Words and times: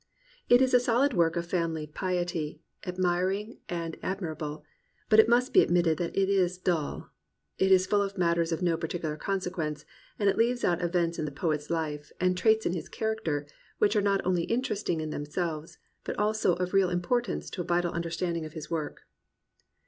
It 0.49 0.63
is 0.63 0.73
a 0.73 0.79
solid 0.79 1.13
work 1.13 1.35
of 1.35 1.45
family 1.45 1.85
piety, 1.85 2.63
admiring 2.87 3.59
and 3.69 4.01
admi 4.01 4.35
rable; 4.35 4.63
but 5.09 5.19
it 5.19 5.29
must 5.29 5.53
be 5.53 5.61
admitted 5.61 5.99
that 5.99 6.17
it 6.17 6.27
is 6.27 6.57
dull. 6.57 7.11
It 7.59 7.71
is 7.71 7.85
full 7.85 8.01
of 8.01 8.17
matters 8.17 8.51
of 8.51 8.63
no 8.63 8.77
particular 8.77 9.15
consequence, 9.15 9.85
and 10.17 10.27
it 10.27 10.39
leaves 10.39 10.63
out 10.63 10.81
events 10.81 11.19
in 11.19 11.25
the 11.25 11.31
poet's 11.31 11.69
life 11.69 12.11
and 12.19 12.35
traits 12.35 12.65
in 12.65 12.73
his 12.73 12.89
character 12.89 13.45
which 13.77 13.95
are 13.95 14.01
not 14.01 14.25
only 14.25 14.45
interesting 14.45 15.01
in 15.01 15.11
themselves 15.11 15.77
but 16.03 16.17
also 16.17 16.55
of 16.55 16.73
real 16.73 16.89
impn^rtance 16.89 17.51
to 17.51 17.61
a 17.61 17.63
vital 17.63 17.93
understanding 17.93 18.43
of 18.43 18.53
his 18.53 18.71
work. 18.71 19.03